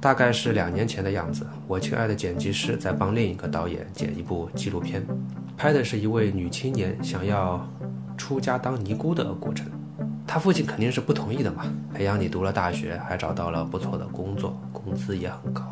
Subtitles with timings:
[0.00, 5.04] 大概是两年前的样子，我亲爱的剪辑师在帮另一个导演剪一部纪录片，
[5.56, 7.68] 拍的是一位女青年想要
[8.16, 9.66] 出家当尼姑的过程。
[10.24, 15.64] 她父亲肯定是不同意的嘛，培养你读了大学，还找到了不错的工作，工资也很高，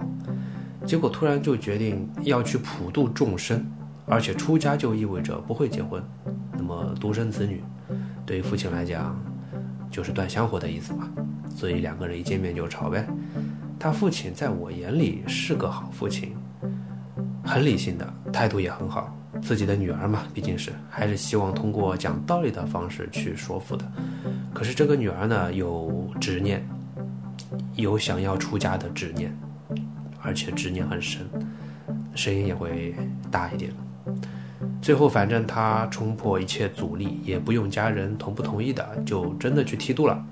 [0.85, 3.65] 结果突然就决定要去普度众生，
[4.07, 6.03] 而且出家就意味着不会结婚，
[6.53, 7.63] 那么独生子女，
[8.25, 9.17] 对于父亲来讲
[9.89, 11.09] 就是断香火的意思嘛，
[11.55, 13.07] 所以两个人一见面就吵呗。
[13.79, 16.35] 他父亲在我眼里是个好父亲，
[17.45, 19.15] 很理性的，态度也很好。
[19.43, 23.85] 自己的女儿嘛，毕竟是还是希望通过讲道理的方式去说服的。
[24.55, 26.67] 可是这个女儿呢，有执念，
[27.75, 29.37] 有想要出家的执念，
[30.23, 31.29] 而且执念很深，
[32.15, 32.95] 声音也会
[33.31, 33.71] 大一点。
[34.81, 40.25] 最后，反正他冲破一切阻力，也不用家人同不同意的，就真的去剃度了。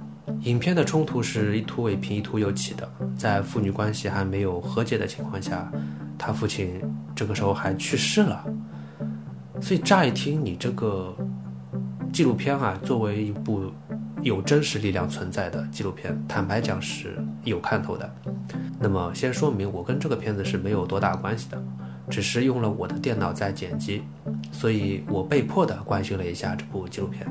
[0.43, 5.71] 影片的冲突是一突未平一突又起的，在父女关系还没有和解的情况下，
[6.19, 6.81] 他父亲
[7.15, 8.45] 这个时候还去世了。
[9.61, 11.17] 所以乍一听，你这个
[12.13, 13.73] 纪录片啊，作为一部
[14.21, 18.15] 有真实力量存在的纪录片，坦白讲是有看头的。
[18.79, 21.65] 那么先说明，我跟这个片子是没有多大关系的，
[22.11, 24.03] 只是用了我的电脑在剪辑，
[24.53, 27.27] 所以我被迫的关心了一下这部纪录片。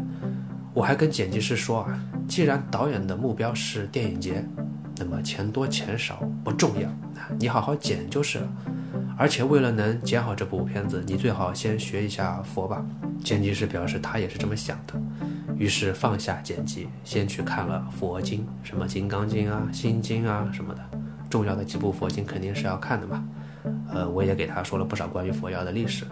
[0.73, 4.43] 我还跟剪辑师说啊，既然导演的目标是电影节，
[4.97, 6.89] 那么钱多钱少不重要，
[7.37, 8.47] 你好好剪就是了。
[9.15, 12.83] 而且为了能剪好这部片子，你最好先学一下佛吧。
[13.23, 14.99] 剪辑师表示他也是这么想的，
[15.55, 20.81] 于是放下剪辑，先去看了佛经，什么《金刚经》啊、《心经》啊什么的，
[21.29, 23.23] 重要的几部佛经肯定是要看的嘛。
[23.93, 26.03] 呃，我也给他说了不少关于佛教的历史。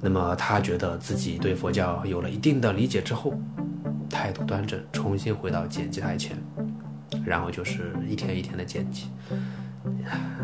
[0.00, 3.38] 那么他觉得自己对佛教有了一定的理解之后。
[4.14, 6.36] 态度端正，重新回到剪辑台前，
[7.24, 9.08] 然后就是一天一天的剪辑。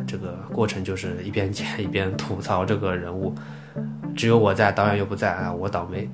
[0.09, 3.33] 这个过程就是一边剪一边吐槽这个人物。
[4.17, 6.11] 只有我在，导演又不在啊，我倒霉。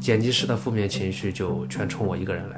[0.00, 2.56] 剪辑师的负面情绪就全冲我一个人来。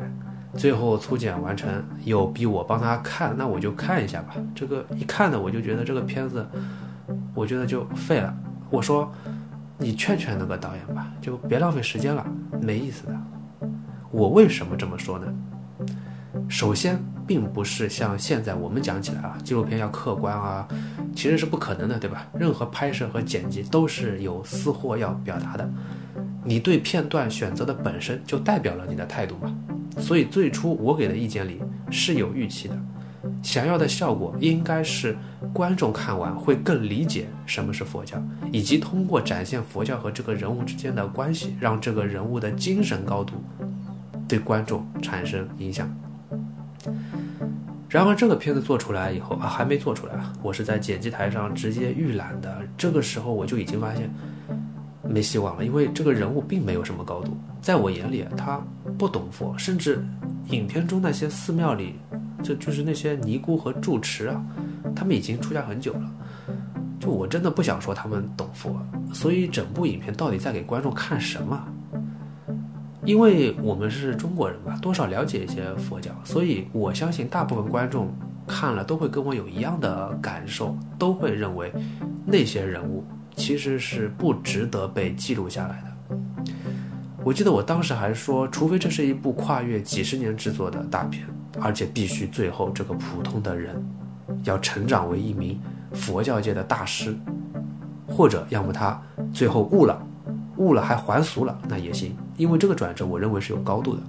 [0.56, 1.70] 最后粗剪完成，
[2.04, 4.34] 又逼我帮他看，那我就看一下吧。
[4.54, 6.44] 这个一看呢，我就觉得这个片子，
[7.34, 8.34] 我觉得就废了。
[8.70, 9.12] 我说，
[9.76, 12.26] 你劝劝那个导演吧，就别浪费时间了，
[12.62, 13.14] 没意思的。
[14.10, 15.26] 我为什么这么说呢？
[16.48, 20.66] 首先，并不是像现在我们讲起来啊，纪录片要客观啊，
[21.14, 22.26] 其实是不可能的，对吧？
[22.38, 25.68] 任何拍摄和剪辑都是有私货要表达的，
[26.44, 29.54] 你对片段选择的本身就代表了你的态度嘛。
[29.98, 31.60] 所以最初我给的意见里
[31.90, 32.78] 是有预期的，
[33.42, 35.16] 想要的效果应该是
[35.52, 43.42] 观众看完会更理解什么是佛教，以及通过展现佛教和这个人物之间的关系，让这个人物的精神高度。
[44.28, 45.90] 对观众产生影响。
[47.88, 52.60] 然而，这个片子做出来以后啊，还没做出来啊，我是在剪辑台上直接预览的。
[52.76, 54.14] 这个时候我就已经发现
[55.02, 58.60] 没希望了，因为这个人物并没有什么高度，在我眼里他
[58.98, 60.04] 不懂佛，甚至
[60.50, 61.94] 影片中那些寺庙里，
[62.42, 64.44] 就就是那些尼姑和住持啊，
[64.94, 66.10] 他们已经出家很久了。
[67.00, 68.78] 就我真的不想说他们懂佛，
[69.14, 71.58] 所以整部影片到底在给观众看什么？
[73.08, 78.14] 因为我们是中国人吧，多少了解一些佛教，所以我相信大部分观众
[78.46, 81.72] 看了都会跟我有一样的感受，都会认为
[82.26, 83.02] 那些人物
[83.34, 86.16] 其实是不值得被记录下来的。
[87.24, 91.26] 我记得我当时还说，除非这是一部跨越几十年制作的大片，
[91.62, 93.82] 而且必须最后这个普通的人
[94.44, 95.58] 要成长为一名
[95.94, 97.16] 佛教界的大师，
[98.06, 99.00] 或者要么他
[99.32, 99.98] 最后悟了。
[100.58, 104.02] 悟了还还俗了，那也行，因为这个转折我认为是有高度的。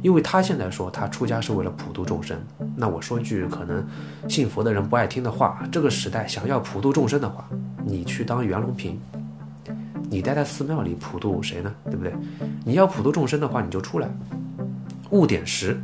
[0.00, 2.36] 因为他现在说他出家是为了普度众生，
[2.74, 3.86] 那我说句可能
[4.28, 7.48] 信佛的人不爱听的话，这个时代想要普度众生的话，
[7.84, 8.98] 你去当袁隆平，
[10.10, 11.72] 你待在寺庙里普度谁呢？
[11.84, 12.12] 对不对？
[12.64, 14.08] 你要普度众生的话，你就出来
[15.10, 15.80] 悟点实。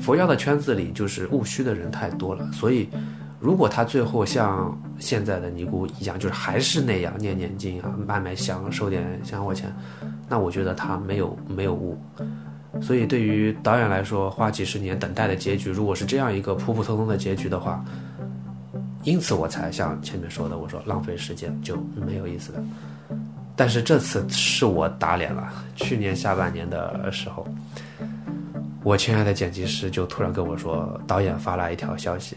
[0.00, 2.88] 佛教的圈子里就是务虚的人太多了，所以。
[3.38, 9.70] 如果他最后像现在的尼姑一样，就是还是那样念念经啊，卖卖香，收点香火钱，
[10.28, 11.98] 那我觉得他没有没有悟。
[12.80, 17.84] 所以对于导演来说，花几十年等待的结局，如果是这样一个普普通通的结局的话，
[19.02, 22.62] 因此我才像前面说的，我说浪费时间就没有意思的。
[23.54, 25.50] 但是这次是我打脸了。
[25.74, 27.46] 去年下半年的时候，
[28.82, 32.36] 我亲爱的剪辑师就突然跟我说，导演发来一条消息。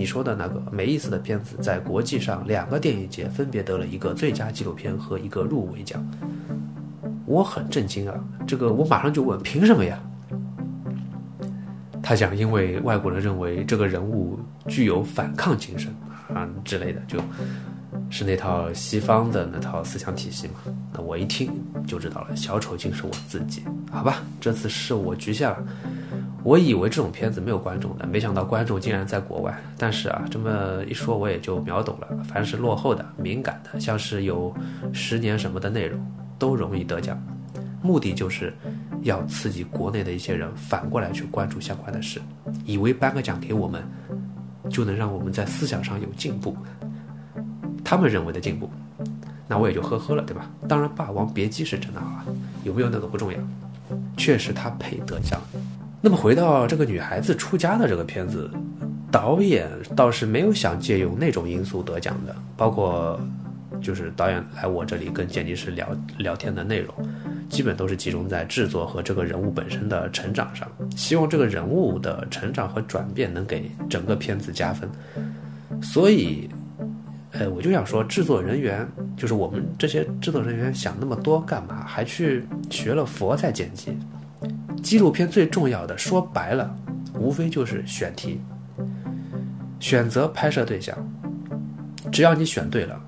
[0.00, 6.02] 你说的那个没意思的片子，在国际上两个电影节分别得了一个最佳纪录片和一个入围奖，
[7.26, 8.14] 我很震惊啊！
[8.46, 10.00] 这个我马上就问，凭什么呀？
[12.02, 15.94] 他讲，因为外国人认为这个人物具有反抗精神
[16.34, 17.18] 啊之类的，就
[18.08, 20.54] 是那套西方的那套思想体系嘛。
[20.94, 21.52] 那我一听
[21.86, 23.64] 就知道了，小丑竟是我自己。
[23.90, 25.62] 好吧，这次是我局限了。
[26.42, 29.54] 我以为这种片子没有观众的，没想到观众竟然在国外。
[29.76, 32.08] 但是啊，这么一说我也就秒懂了。
[32.24, 34.54] 凡是落后的、敏感的，像是有
[34.92, 36.00] 十年什么的内容，
[36.38, 37.20] 都容易得奖。
[37.82, 38.54] 目的就是
[39.02, 42.20] 要刺激国内的一些人反过来去关注相关的事，
[42.64, 43.82] 以为颁个奖给我们，
[44.70, 46.56] 就能让我们在思想上有进步。
[47.84, 48.70] 他们认为的进步，
[49.48, 50.50] 那我也就呵呵了，对吧？
[50.68, 52.26] 当然，《霸王别姬》是真的好啊，
[52.64, 53.38] 有没有那个不重要，
[54.16, 55.40] 确实他配得奖。
[56.00, 58.50] 那么回到这个女孩子出家的这个片子，
[59.10, 63.20] 导演倒是没有想借用那种因素得奖的，包括
[63.82, 65.86] 就是导演来我这里跟剪辑师聊
[66.18, 66.94] 聊天的内容，
[67.50, 70.66] 基本都是集中在制作和这个人物本身的成长上，
[70.96, 74.88] 希望这个人物的成长和转变能给整个片子加分。
[75.82, 76.48] 所以，
[77.32, 78.86] 呃，我就想说，制作人员
[79.16, 81.84] 就是我们这些制作人员想那么多干嘛？
[81.86, 83.92] 还去学了佛在剪辑？
[84.82, 86.74] 纪录片最重要的，说白了，
[87.14, 88.40] 无非就是选题、
[89.78, 90.96] 选择拍摄对象。
[92.10, 93.00] 只要你选对了，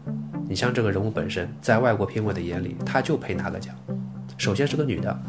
[0.49, 3.75] 你像这个人物本身，在外国评委的眼里，他就配拿个奖。
[4.37, 5.23] 首先是个女的，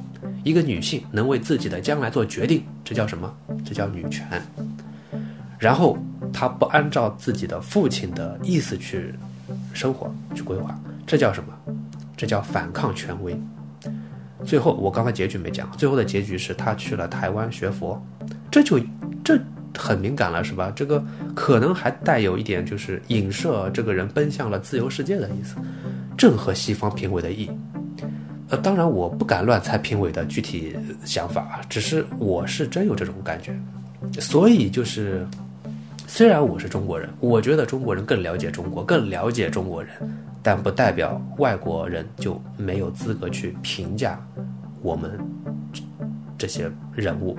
[0.43, 3.33] 一个女性能为自己的将来做决定，这叫什么？
[3.65, 4.41] 这叫女权。
[5.57, 5.97] 然后
[6.33, 9.13] 她不按照自己的父亲的意思去
[9.73, 11.53] 生活、去规划，这叫什么？
[12.17, 13.39] 这叫反抗权威。
[14.45, 15.71] 最后，我刚才结局没讲。
[15.77, 18.01] 最后的结局是他去了台湾学佛，
[18.51, 18.79] 这就
[19.23, 19.39] 这
[19.77, 20.71] 很敏感了，是吧？
[20.75, 21.03] 这个
[21.33, 25.55] 可能还带有一点就是影射这个人奔向了自由世界的意思，
[26.17, 27.49] 正合西方评委的意。
[28.49, 30.75] 呃，当然我不敢乱猜评委的具体
[31.05, 33.55] 想法，只是我是真有这种感觉。
[34.19, 35.25] 所以就是，
[36.15, 39.91] 虽然我是中国人，我觉得中国人更了解中国，更了解中国人。
[40.43, 44.23] 但不代表外国人就没有资格去评价
[44.79, 45.19] 我们
[46.37, 47.35] 这些人物。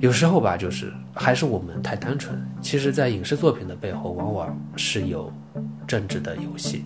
[0.00, 2.36] 有时候吧，就是还是我们太单纯。
[2.60, 5.32] 其实，在影视作品的背后，往往是有
[5.86, 6.84] 政治的游戏。